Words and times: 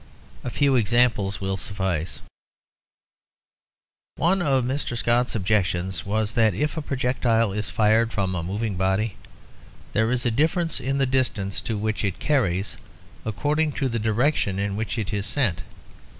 A 0.43 0.49
few 0.49 0.75
examples 0.75 1.39
will 1.39 1.57
suffice: 1.57 2.21
One 4.15 4.41
of 4.41 4.63
Mr. 4.63 4.97
Scott's 4.97 5.35
objections 5.35 6.07
was 6.07 6.33
that 6.33 6.55
if 6.55 6.75
a 6.75 6.81
projectile 6.81 7.53
is 7.53 7.69
fired 7.69 8.11
from 8.11 8.33
a 8.33 8.41
moving 8.41 8.77
body 8.77 9.15
there 9.93 10.09
is 10.11 10.25
a 10.25 10.31
difference 10.31 10.79
in 10.79 10.97
the 10.97 11.05
distance 11.05 11.61
to 11.61 11.77
which 11.77 12.03
it 12.03 12.17
carries 12.17 12.77
according 13.25 13.73
to 13.73 13.87
the 13.87 13.99
direction 13.99 14.57
in 14.57 14.75
which 14.75 14.97
it 14.97 15.13
is 15.13 15.27
sent. 15.27 15.61